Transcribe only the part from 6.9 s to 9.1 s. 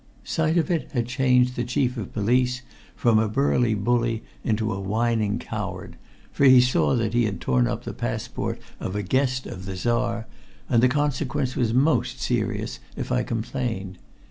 that he had torn up the passport of a